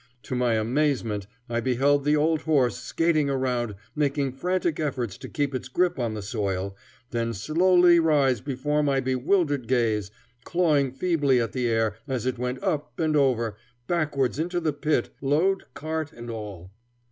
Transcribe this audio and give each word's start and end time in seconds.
To 0.23 0.33
my 0.33 0.55
amazement, 0.55 1.27
I 1.47 1.59
beheld 1.59 2.05
the 2.05 2.15
old 2.15 2.41
horse 2.41 2.75
skating 2.79 3.29
around, 3.29 3.75
making 3.95 4.31
frantic 4.31 4.79
efforts 4.79 5.15
to 5.19 5.29
keep 5.29 5.53
its 5.53 5.67
grip 5.67 5.99
on 5.99 6.15
the 6.15 6.23
soil, 6.23 6.75
then 7.11 7.35
slowly 7.35 7.99
rise 7.99 8.41
before 8.41 8.81
my 8.81 8.99
bewildered 8.99 9.67
gaze, 9.67 10.09
clawing 10.43 10.91
feebly 10.91 11.39
at 11.39 11.51
the 11.51 11.67
air 11.67 11.97
as 12.07 12.25
it 12.25 12.39
went 12.39 12.63
up 12.63 12.99
and 12.99 13.15
over, 13.15 13.57
backwards 13.85 14.39
into 14.39 14.59
the 14.59 14.73
pit, 14.73 15.11
load, 15.21 15.65
cart 15.75 16.11
and 16.11 16.31
all. 16.31 16.71